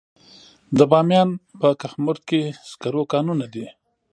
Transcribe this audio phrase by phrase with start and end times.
[0.77, 1.29] د بامیان
[1.59, 3.67] په کهمرد کې د سکرو کانونه دي.